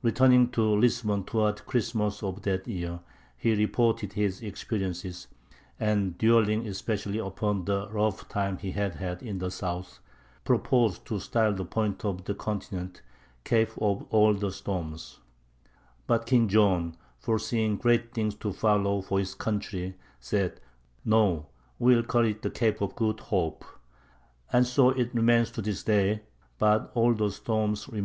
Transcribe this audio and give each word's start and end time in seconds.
Returning 0.00 0.48
to 0.50 0.62
Lisbon 0.76 1.24
toward 1.24 1.66
Christmas 1.66 2.22
of 2.22 2.42
that 2.42 2.68
year, 2.68 3.00
he 3.36 3.52
reported 3.56 4.12
his 4.12 4.40
experiences, 4.40 5.26
and 5.80 6.16
dwelling 6.18 6.68
especially 6.68 7.18
upon 7.18 7.64
the 7.64 7.88
rough 7.90 8.28
time 8.28 8.58
he 8.58 8.70
had 8.70 8.94
had 8.94 9.24
in 9.24 9.38
the 9.40 9.50
south, 9.50 9.98
proposed 10.44 11.04
to 11.06 11.18
style 11.18 11.52
the 11.52 11.64
point 11.64 12.04
of 12.04 12.26
the 12.26 12.34
continent 12.36 13.02
Cape 13.42 13.70
of 13.76 14.04
all 14.10 14.34
the 14.34 14.52
Storms; 14.52 15.18
but 16.06 16.26
King 16.26 16.46
John, 16.46 16.96
foreseeing 17.18 17.76
great 17.76 18.14
things 18.14 18.36
to 18.36 18.52
follow 18.52 19.00
for 19.00 19.18
his 19.18 19.34
country, 19.34 19.96
said, 20.20 20.60
"No; 21.04 21.48
we 21.80 21.96
will 21.96 22.04
call 22.04 22.24
it 22.24 22.42
the 22.42 22.50
Cape 22.50 22.80
of 22.82 22.94
Good 22.94 23.18
Hope"; 23.18 23.64
and 24.52 24.64
so 24.64 24.90
it 24.90 25.12
remains 25.12 25.50
to 25.50 25.60
this 25.60 25.82
day—but 25.82 26.92
all 26.94 27.14
the 27.14 27.32
storms 27.32 27.88
remain 27.88 27.90
about 27.90 27.90
it, 27.90 27.96
too! 27.96 28.00